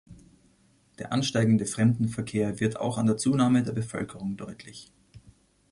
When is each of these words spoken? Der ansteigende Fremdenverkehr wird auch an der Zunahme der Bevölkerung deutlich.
Der 0.97 1.11
ansteigende 1.11 1.67
Fremdenverkehr 1.67 2.59
wird 2.59 2.77
auch 2.79 2.97
an 2.97 3.05
der 3.05 3.17
Zunahme 3.17 3.61
der 3.61 3.73
Bevölkerung 3.73 4.35
deutlich. 4.35 4.91